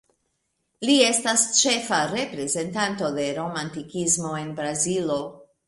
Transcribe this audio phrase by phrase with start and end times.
[0.89, 5.23] Li estas ĉefa reprezentanto de romantikismo en Brazilo.